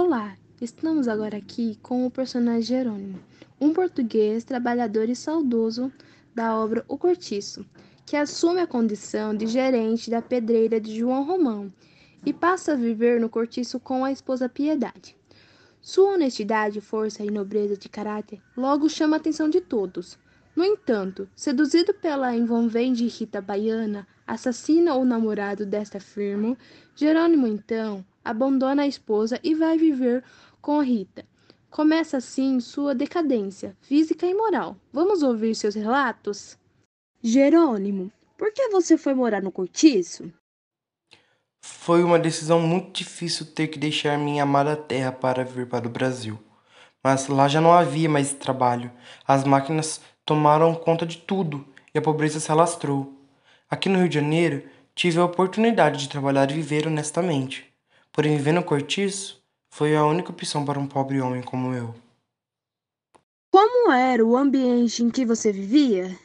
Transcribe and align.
Olá, 0.00 0.36
estamos 0.60 1.08
agora 1.08 1.36
aqui 1.36 1.76
com 1.82 2.06
o 2.06 2.10
personagem 2.10 2.62
Jerônimo, 2.62 3.18
um 3.60 3.72
português 3.72 4.44
trabalhador 4.44 5.08
e 5.08 5.16
saudoso 5.16 5.92
da 6.32 6.56
obra 6.56 6.84
O 6.86 6.96
Cortiço, 6.96 7.66
que 8.06 8.14
assume 8.14 8.60
a 8.60 8.66
condição 8.68 9.34
de 9.34 9.48
gerente 9.48 10.08
da 10.08 10.22
pedreira 10.22 10.80
de 10.80 10.96
João 10.96 11.24
Romão 11.24 11.72
e 12.24 12.32
passa 12.32 12.74
a 12.74 12.76
viver 12.76 13.20
no 13.20 13.28
cortiço 13.28 13.80
com 13.80 14.04
a 14.04 14.12
esposa 14.12 14.48
Piedade. 14.48 15.16
Sua 15.80 16.12
honestidade, 16.12 16.80
força 16.80 17.24
e 17.24 17.30
nobreza 17.32 17.76
de 17.76 17.88
caráter 17.88 18.40
logo 18.56 18.88
chama 18.88 19.16
a 19.16 19.18
atenção 19.18 19.50
de 19.50 19.60
todos. 19.60 20.16
No 20.54 20.64
entanto, 20.64 21.28
seduzido 21.34 21.92
pela 21.92 22.36
envolvente 22.36 23.04
Rita 23.08 23.40
Baiana, 23.40 24.06
assassina 24.24 24.94
o 24.94 25.04
namorado 25.04 25.66
desta 25.66 25.98
firma, 25.98 26.56
Jerônimo 26.94 27.48
então 27.48 28.06
abandona 28.24 28.82
a 28.82 28.86
esposa 28.86 29.40
e 29.42 29.54
vai 29.54 29.76
viver 29.76 30.24
com 30.60 30.80
Rita. 30.80 31.24
Começa 31.70 32.16
assim 32.16 32.60
sua 32.60 32.94
decadência 32.94 33.76
física 33.80 34.26
e 34.26 34.34
moral. 34.34 34.76
Vamos 34.92 35.22
ouvir 35.22 35.54
seus 35.54 35.74
relatos? 35.74 36.58
Jerônimo, 37.22 38.10
por 38.36 38.52
que 38.52 38.68
você 38.68 38.96
foi 38.96 39.14
morar 39.14 39.42
no 39.42 39.52
cortiço? 39.52 40.32
Foi 41.60 42.02
uma 42.02 42.18
decisão 42.18 42.60
muito 42.60 42.92
difícil 42.92 43.46
ter 43.46 43.68
que 43.68 43.78
deixar 43.78 44.16
minha 44.18 44.44
amada 44.44 44.76
terra 44.76 45.12
para 45.12 45.44
vir 45.44 45.66
para 45.66 45.86
o 45.86 45.90
Brasil. 45.90 46.38
Mas 47.02 47.28
lá 47.28 47.48
já 47.48 47.60
não 47.60 47.72
havia 47.72 48.08
mais 48.08 48.32
trabalho. 48.32 48.90
As 49.26 49.44
máquinas 49.44 50.00
tomaram 50.24 50.74
conta 50.74 51.04
de 51.04 51.18
tudo 51.18 51.66
e 51.94 51.98
a 51.98 52.02
pobreza 52.02 52.40
se 52.40 52.50
alastrou. 52.50 53.14
Aqui 53.68 53.88
no 53.88 53.98
Rio 53.98 54.08
de 54.08 54.14
Janeiro, 54.14 54.68
tive 54.94 55.18
a 55.18 55.24
oportunidade 55.24 55.98
de 55.98 56.08
trabalhar 56.08 56.50
e 56.50 56.54
viver 56.54 56.86
honestamente. 56.86 57.67
Porém, 58.18 58.36
viver 58.36 58.50
no 58.50 58.64
cortiço 58.64 59.40
foi 59.72 59.94
a 59.94 60.04
única 60.04 60.32
opção 60.32 60.64
para 60.64 60.76
um 60.76 60.88
pobre 60.88 61.20
homem 61.20 61.40
como 61.40 61.72
eu. 61.72 61.94
Como 63.48 63.92
era 63.92 64.26
o 64.26 64.36
ambiente 64.36 65.04
em 65.04 65.08
que 65.08 65.24
você 65.24 65.52
vivia? 65.52 66.18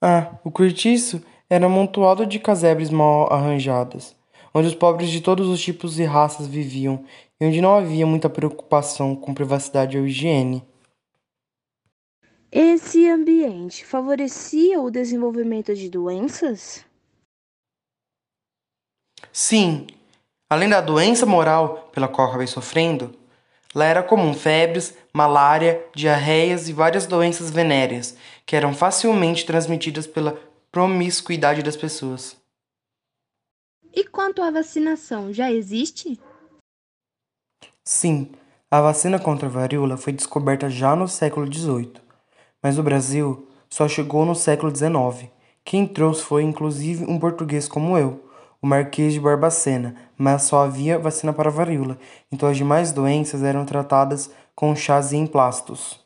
Ah, 0.00 0.38
o 0.44 0.50
cortiço 0.52 1.20
era 1.50 1.66
amontoado 1.66 2.24
de 2.24 2.38
casebres 2.38 2.90
mal 2.90 3.26
arranjadas, 3.32 4.14
onde 4.54 4.68
os 4.68 4.74
pobres 4.76 5.10
de 5.10 5.20
todos 5.20 5.48
os 5.48 5.60
tipos 5.60 5.98
e 5.98 6.04
raças 6.04 6.46
viviam 6.46 7.04
e 7.40 7.44
onde 7.44 7.60
não 7.60 7.74
havia 7.74 8.06
muita 8.06 8.30
preocupação 8.30 9.16
com 9.16 9.34
privacidade 9.34 9.98
ou 9.98 10.06
higiene. 10.06 10.64
Esse 12.52 13.08
ambiente 13.08 13.84
favorecia 13.84 14.80
o 14.80 14.92
desenvolvimento 14.92 15.74
de 15.74 15.90
doenças? 15.90 16.86
Sim, 19.32 19.88
Além 20.48 20.68
da 20.68 20.80
doença 20.80 21.26
moral 21.26 21.90
pela 21.92 22.06
qual 22.06 22.28
acabei 22.28 22.46
sofrendo, 22.46 23.12
lá 23.74 23.84
era 23.84 24.02
comum 24.02 24.32
febres, 24.32 24.94
malária, 25.12 25.84
diarreias 25.94 26.68
e 26.68 26.72
várias 26.72 27.06
doenças 27.06 27.50
venéreas 27.50 28.16
que 28.44 28.54
eram 28.54 28.72
facilmente 28.72 29.44
transmitidas 29.44 30.06
pela 30.06 30.38
promiscuidade 30.70 31.62
das 31.62 31.76
pessoas. 31.76 32.36
E 33.92 34.04
quanto 34.04 34.42
à 34.42 34.50
vacinação, 34.50 35.32
já 35.32 35.50
existe? 35.50 36.20
Sim, 37.82 38.30
a 38.70 38.80
vacina 38.80 39.18
contra 39.18 39.48
a 39.48 39.50
varíola 39.50 39.96
foi 39.96 40.12
descoberta 40.12 40.68
já 40.70 40.94
no 40.94 41.08
século 41.08 41.52
XVIII, 41.52 41.94
mas 42.62 42.78
o 42.78 42.82
Brasil 42.82 43.48
só 43.68 43.88
chegou 43.88 44.24
no 44.24 44.34
século 44.34 44.74
XIX. 44.74 45.30
Quem 45.64 45.86
trouxe 45.88 46.22
foi 46.22 46.42
inclusive 46.42 47.04
um 47.04 47.18
português 47.18 47.66
como 47.66 47.98
eu, 47.98 48.24
o 48.60 48.66
Marquês 48.66 49.12
de 49.12 49.20
Barbacena, 49.20 49.96
mas 50.18 50.42
só 50.42 50.64
havia 50.64 50.98
vacina 50.98 51.32
para 51.32 51.50
varíola, 51.50 51.98
então 52.30 52.48
as 52.48 52.56
demais 52.56 52.92
doenças 52.92 53.42
eram 53.42 53.64
tratadas 53.64 54.30
com 54.54 54.74
chás 54.74 55.12
e 55.12 55.16
emplastos. 55.16 56.04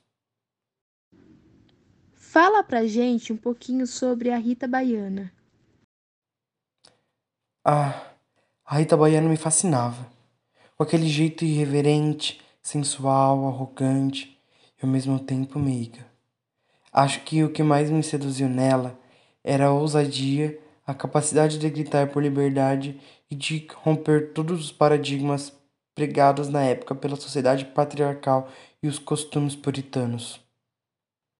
Fala 2.14 2.62
pra 2.62 2.86
gente 2.86 3.32
um 3.32 3.36
pouquinho 3.36 3.86
sobre 3.86 4.30
a 4.30 4.36
Rita 4.36 4.68
Baiana. 4.68 5.32
Ah, 7.64 8.12
a 8.64 8.78
Rita 8.78 8.96
Baiana 8.96 9.28
me 9.28 9.36
fascinava. 9.36 10.06
Com 10.76 10.82
aquele 10.82 11.08
jeito 11.08 11.44
irreverente, 11.44 12.40
sensual, 12.62 13.48
arrogante 13.48 14.40
e 14.80 14.86
ao 14.86 14.90
mesmo 14.90 15.18
tempo 15.18 15.58
meiga. 15.58 16.06
Acho 16.92 17.20
que 17.22 17.42
o 17.44 17.52
que 17.52 17.62
mais 17.62 17.90
me 17.90 18.02
seduziu 18.02 18.48
nela 18.48 18.98
era 19.42 19.66
a 19.66 19.72
ousadia 19.72 20.58
a 20.90 20.94
capacidade 20.94 21.56
de 21.56 21.70
gritar 21.70 22.08
por 22.08 22.20
liberdade 22.20 23.00
e 23.30 23.34
de 23.36 23.64
romper 23.76 24.32
todos 24.32 24.60
os 24.60 24.72
paradigmas 24.72 25.52
pregados 25.94 26.48
na 26.48 26.62
época 26.62 26.96
pela 26.96 27.14
sociedade 27.14 27.64
patriarcal 27.64 28.48
e 28.82 28.88
os 28.88 28.98
costumes 28.98 29.54
puritanos. 29.54 30.40